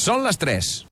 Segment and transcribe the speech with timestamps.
[0.00, 0.89] Són les 3.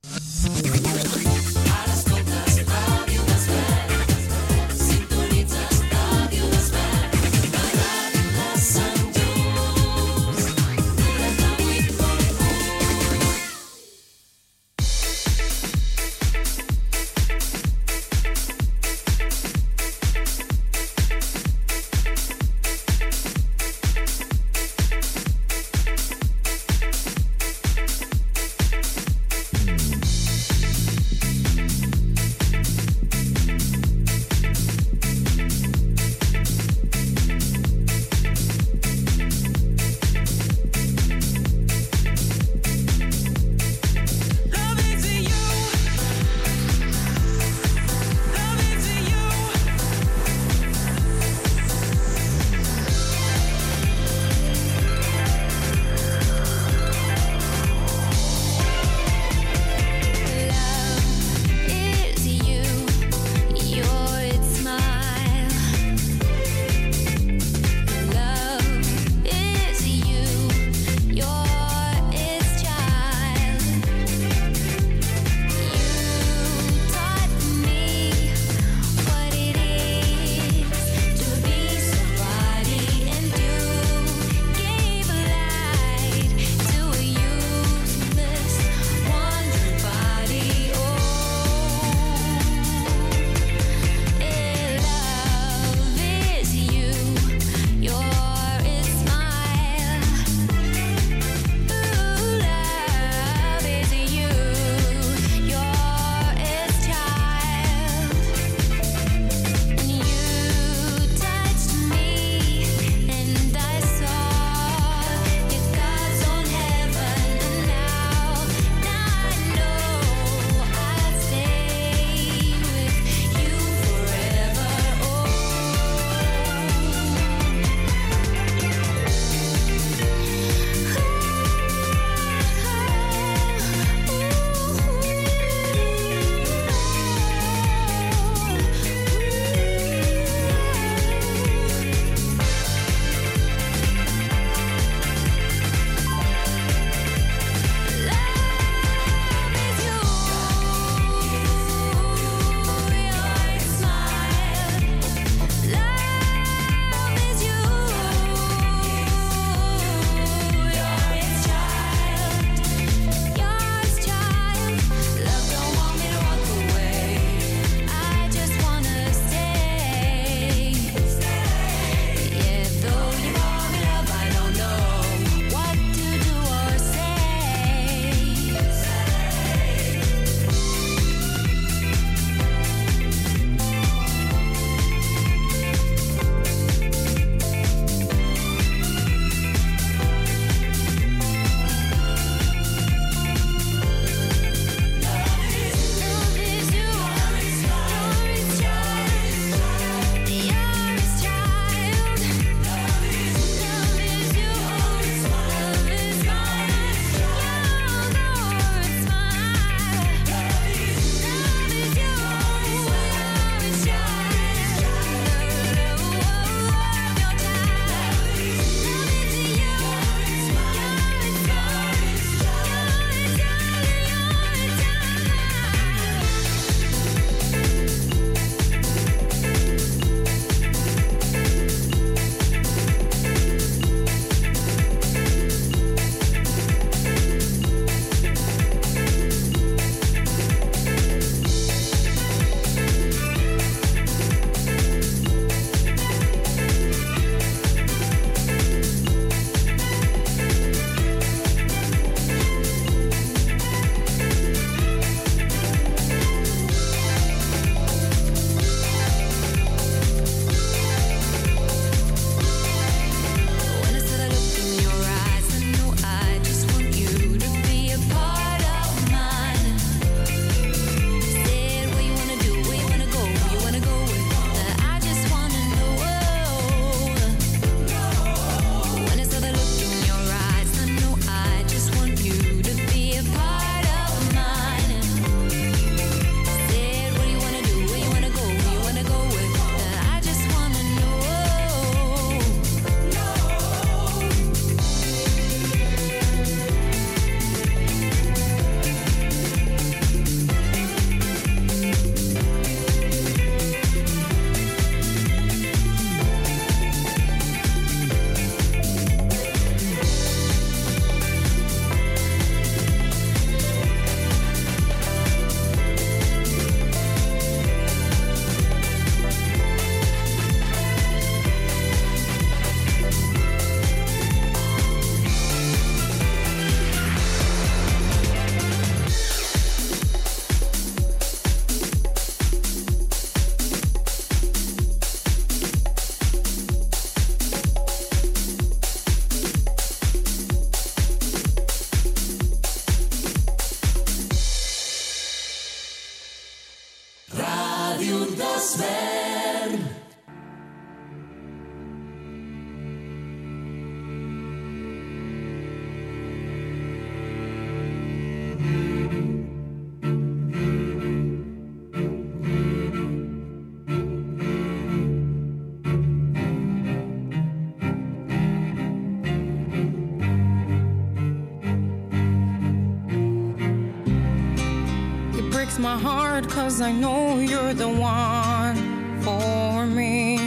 [375.89, 378.77] my heart cause I know you're the one
[379.25, 380.37] for me.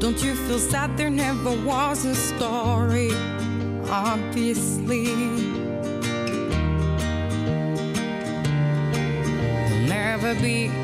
[0.00, 0.96] Don't you feel sad?
[0.96, 3.10] There never was a story
[3.88, 5.04] obviously.
[9.66, 10.81] There'll never be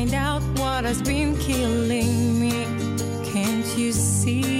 [0.00, 2.64] find out what has been killing me.
[3.32, 4.59] Can't you see?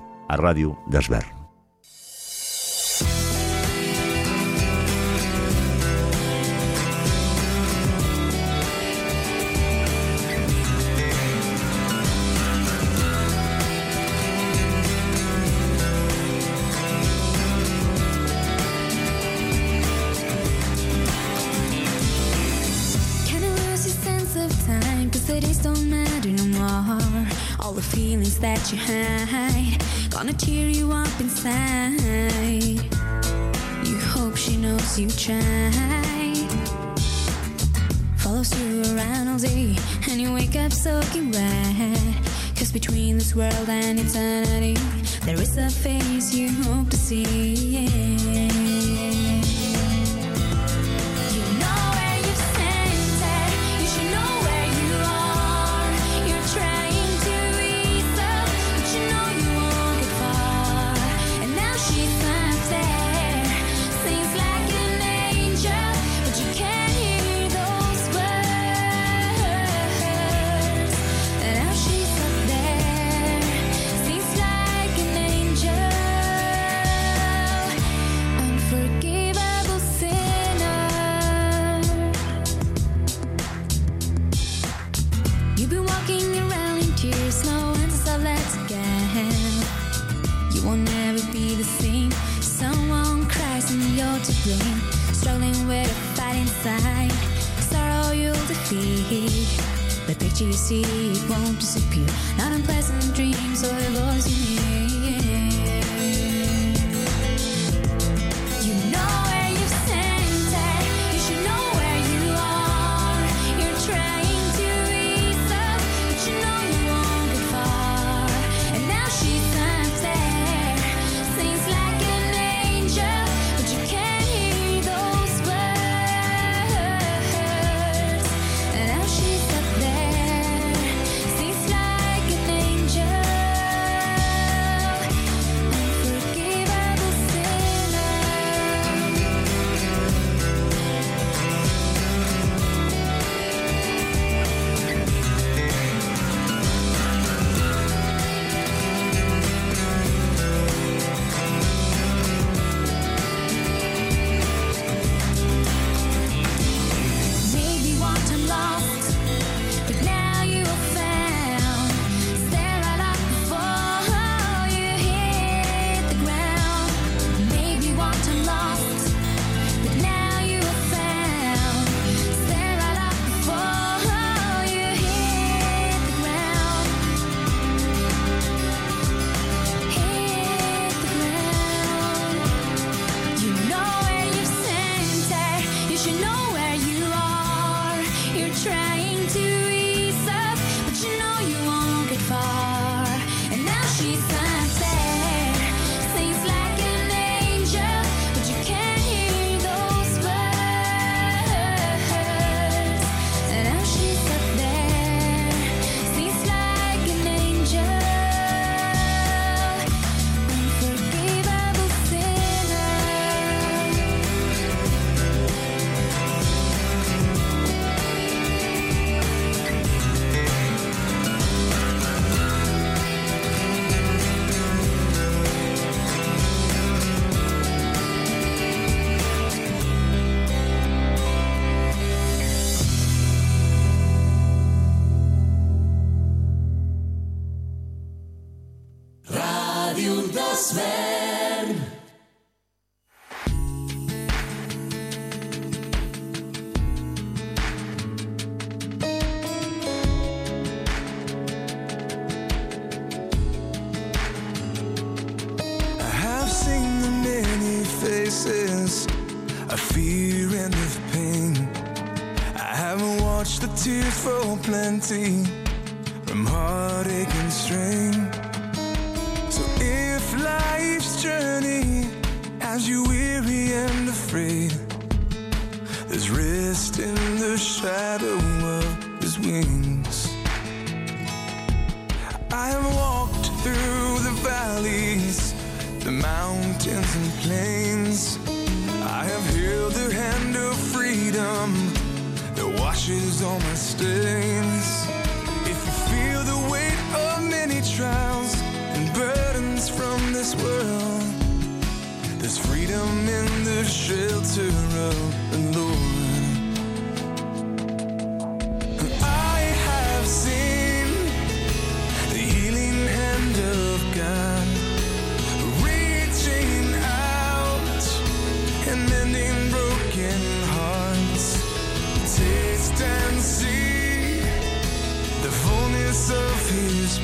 [0.31, 1.40] a Ràdio d'Esvern.
[90.71, 92.11] will never be the same.
[92.39, 94.79] Someone cries and you're to blame.
[95.11, 97.11] Struggling with a fight inside,
[97.59, 99.49] sorrow you'll defeat.
[100.07, 100.83] The picture you see
[101.29, 102.07] won't disappear.
[102.37, 104.90] Not unpleasant dreams or the voice you hear.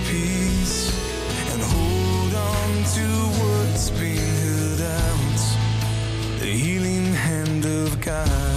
[0.07, 0.91] peace
[1.51, 3.05] and hold on to
[3.39, 5.41] what's been held out.
[6.39, 8.56] The healing hand of God.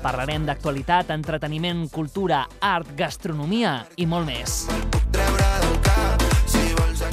[0.00, 4.64] Parlarem d'actualitat, entreteniment, cultura, art, gastronomia i molt més.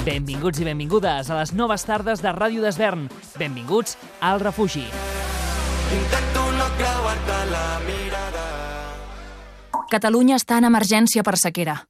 [0.07, 3.09] Benvinguts i benvingudes a les noves tardes de Ràdio d'Esvern.
[3.35, 4.85] Benvinguts al refugi.
[5.91, 8.45] Intento no creuar-te la mirada.
[9.91, 11.81] Catalunya està en emergència per sequera.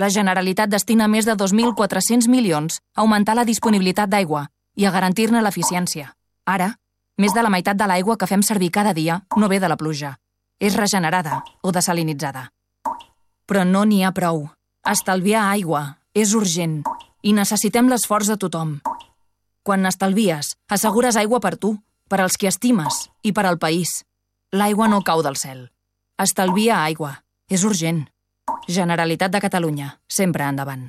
[0.00, 5.40] La Generalitat destina més de 2.400 milions a augmentar la disponibilitat d'aigua i a garantir-ne
[5.44, 6.14] l'eficiència.
[6.44, 6.74] Ara,
[7.16, 9.76] més de la meitat de l'aigua que fem servir cada dia no ve de la
[9.80, 10.16] pluja.
[10.60, 12.48] És regenerada o desalinitzada.
[13.46, 14.46] Però no n'hi ha prou.
[14.86, 16.80] Estalviar aigua és urgent
[17.22, 18.78] i necessitem l'esforç de tothom.
[19.66, 21.74] Quan n'estalvies, assegures aigua per tu,
[22.08, 24.04] per als qui estimes i per al país.
[24.54, 25.66] L'aigua no cau del cel.
[26.22, 27.16] Estalvia aigua.
[27.50, 28.06] És urgent.
[28.66, 29.92] Generalitat de Catalunya.
[30.08, 30.88] Sempre endavant.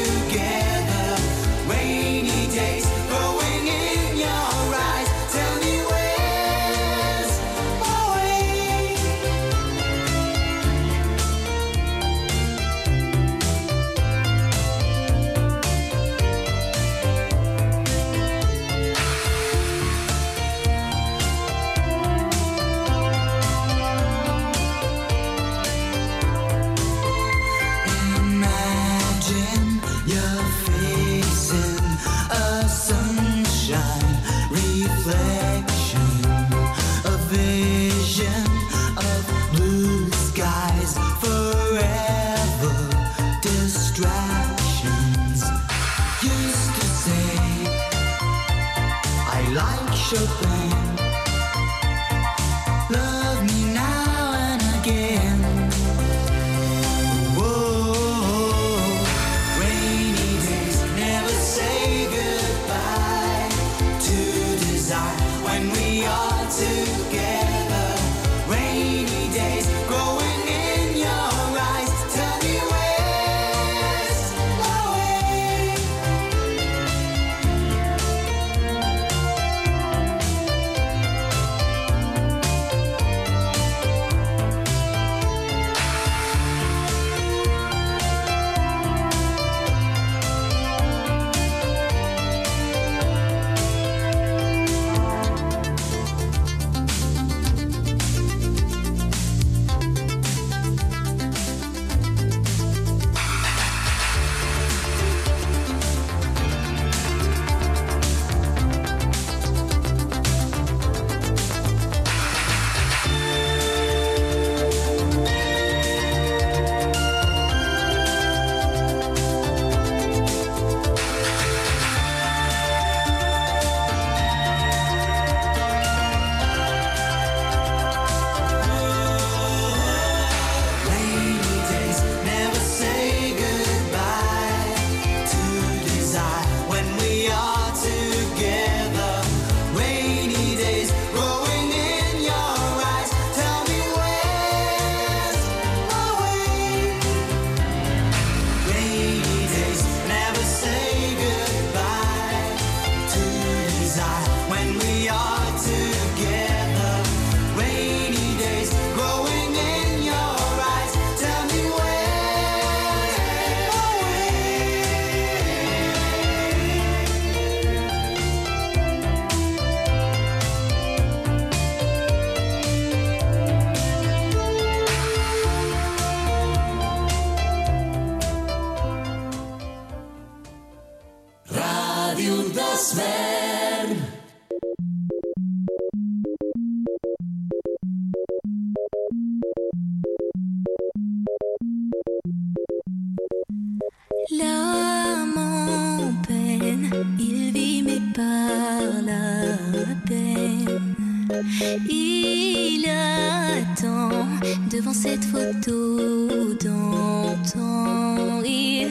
[206.63, 208.87] d'antan et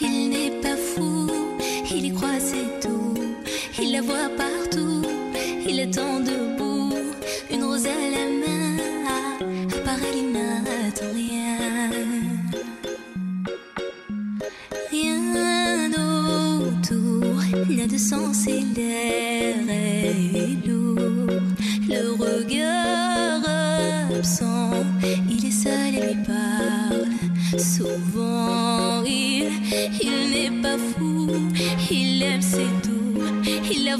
[0.00, 0.21] il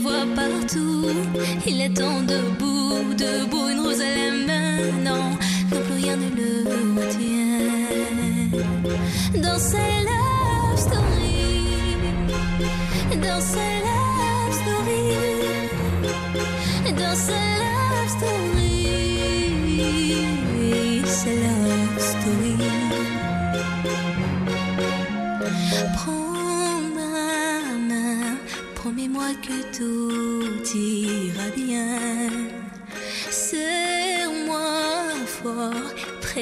[0.02, 1.06] voit partout.
[1.66, 4.31] Il est attend debout, debout une rose à la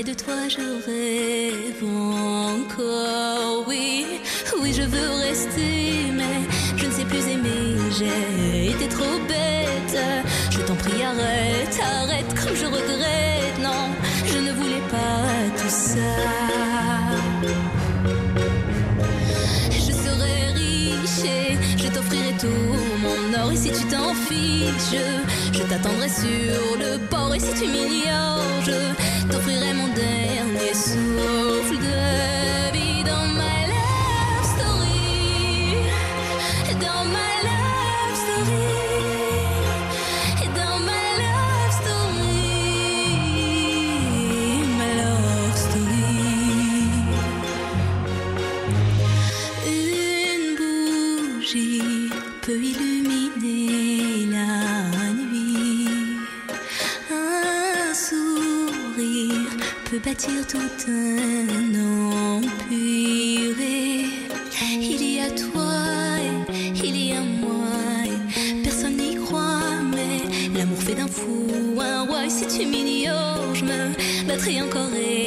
[0.03, 3.65] de toi, je rêve encore.
[3.69, 4.07] Oui,
[4.61, 6.41] oui, je veux rester, mais
[6.77, 7.77] je ne sais plus aimer.
[7.99, 9.99] J'ai été trop bête.
[10.51, 13.59] Je t'en prie, arrête, arrête, comme je regrette.
[13.63, 13.91] Non,
[14.27, 16.15] je ne voulais pas tout ça.
[19.71, 23.53] Je serai riche et je t'offrirai tout mon or.
[23.53, 27.35] Et si tu t'en fiches, je, je t'attendrai sur le bord.
[27.35, 32.40] Et si tu m'ignores, je t'offrirai mon dernier souffle de
[74.49, 75.20] et encore et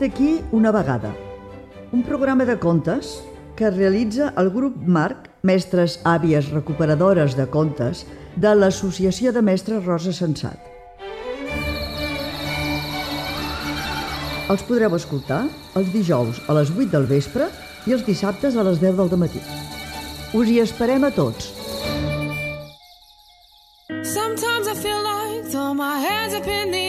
[0.00, 1.14] Vet aquí una vegada.
[1.92, 3.22] Un programa de contes
[3.54, 10.14] que realitza el grup Marc, mestres àvies recuperadores de contes, de l'Associació de Mestres Rosa
[10.16, 10.56] Sensat.
[14.48, 15.42] Els podreu escoltar
[15.76, 17.50] els dijous a les 8 del vespre
[17.84, 19.44] i els dissabtes a les 10 del matí.
[20.32, 21.52] Us hi esperem a tots.
[24.00, 26.79] Sometimes I feel like throw my hands up in the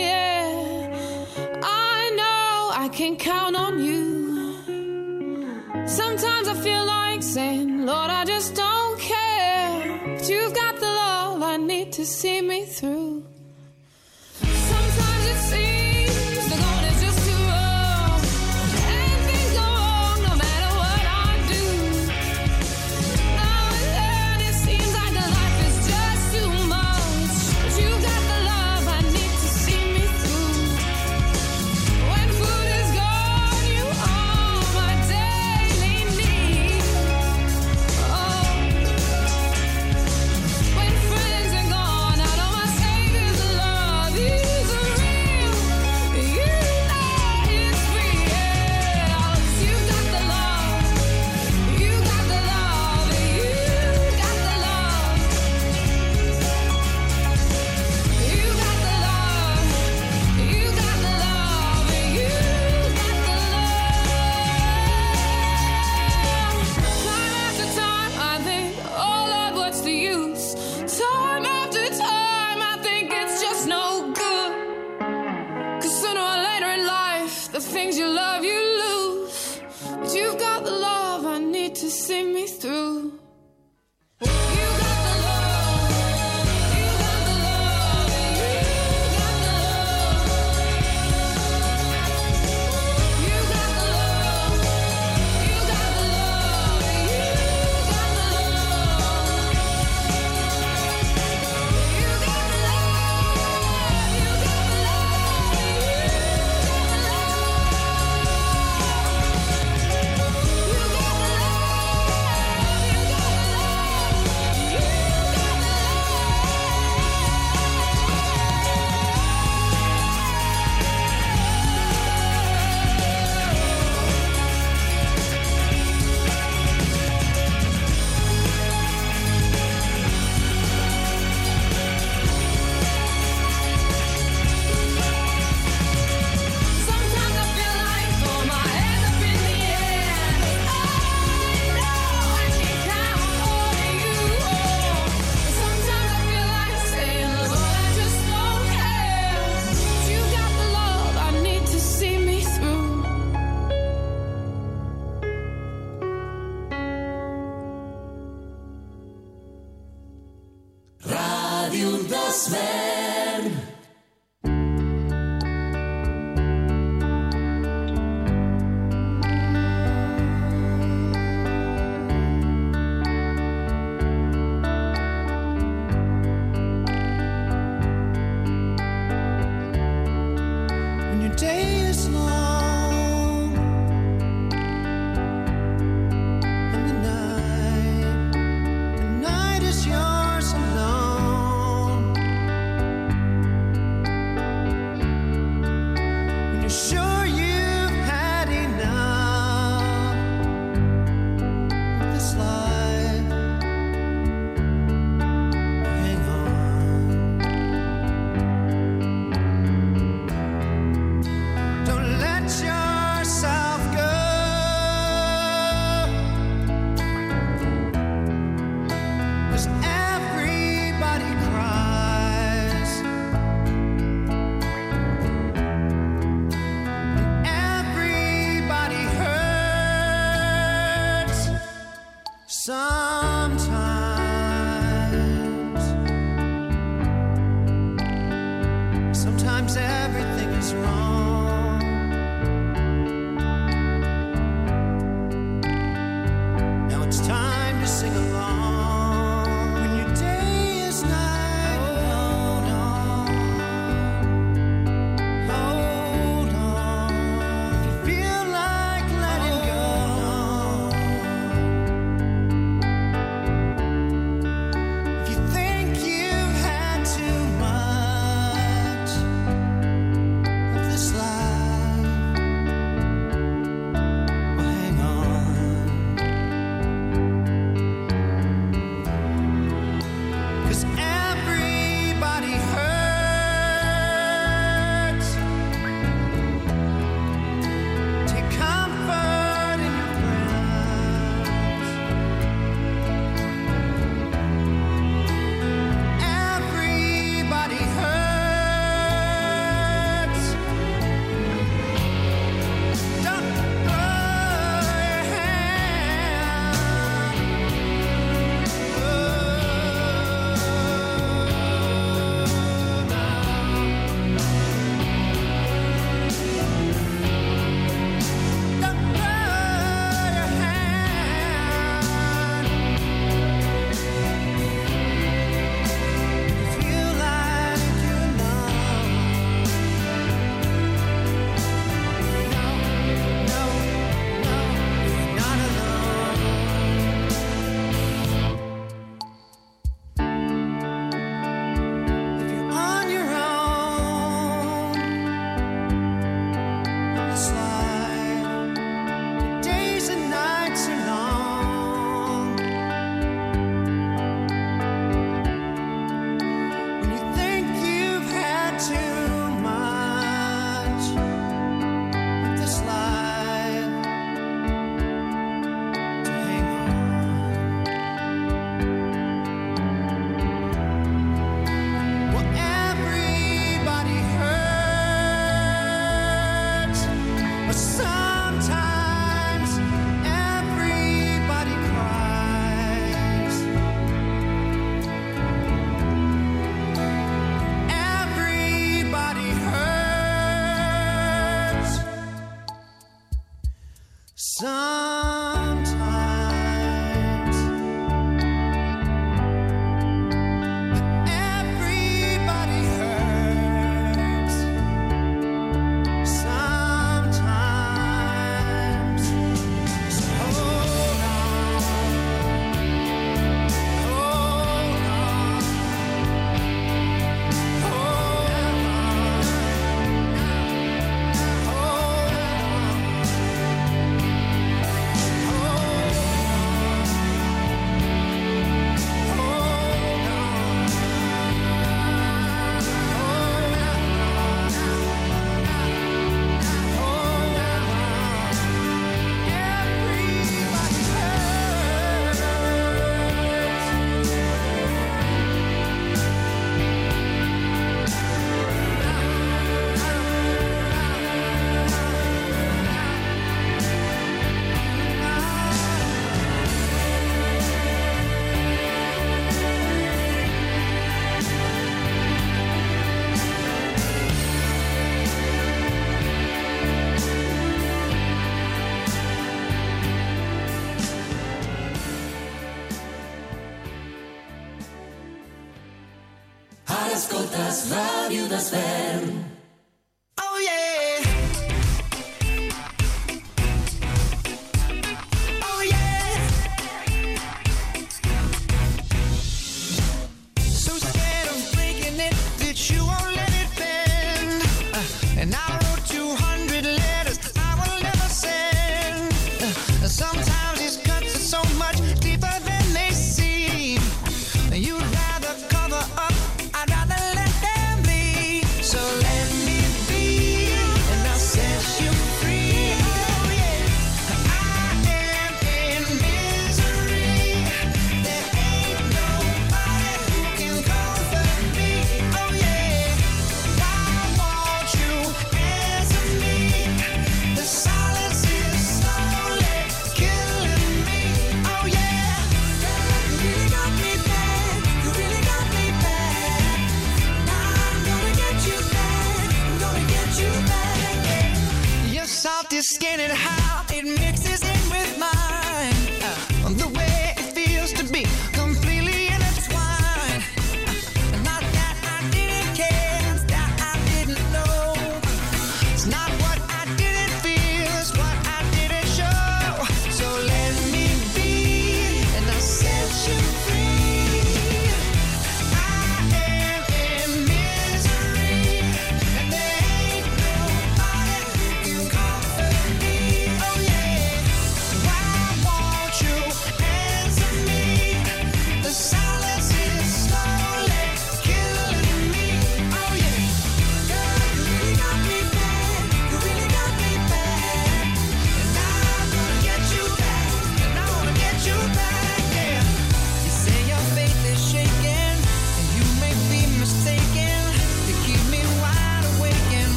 [12.02, 13.11] to see me through.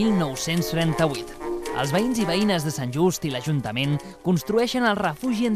[0.00, 1.36] 1938.
[1.80, 5.46] Els veïns i veïnes de Sant Just i l'Ajuntament construeixen el refugi